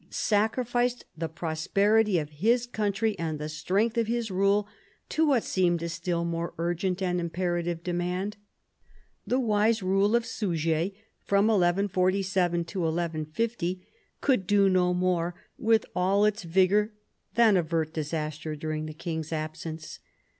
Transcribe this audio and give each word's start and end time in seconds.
sacrificed 0.09 1.05
the 1.15 1.29
prosperity 1.29 2.17
of 2.17 2.27
his 2.31 2.65
country 2.65 3.15
and 3.19 3.37
the 3.37 3.47
strength 3.47 3.99
of 3.99 4.07
his 4.07 4.31
rule 4.31 4.67
to 5.09 5.27
what 5.27 5.43
seemed 5.43 5.83
a 5.83 5.87
still 5.89 6.25
more 6.25 6.55
urgent 6.57 7.03
and 7.03 7.19
imperative 7.19 7.83
demand. 7.83 8.35
The 9.27 9.39
wise 9.39 9.83
rule 9.83 10.15
of 10.15 10.25
Suger, 10.25 10.89
1147 11.29 12.61
1150, 12.61 13.87
could 14.21 14.47
do 14.47 14.69
no 14.69 14.91
more, 14.95 15.35
with 15.59 15.85
all 15.95 16.25
its 16.25 16.41
vigour, 16.41 16.93
than 17.35 17.55
avert 17.55 17.93
disaster 17.93 18.55
during 18.55 18.87
the 18.87 18.95
king's 18.95 19.31
absence. 19.31 19.99